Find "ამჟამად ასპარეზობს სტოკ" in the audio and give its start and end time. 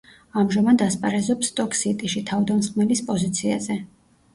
0.43-1.79